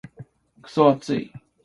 [0.63, 1.31] クソ暑い。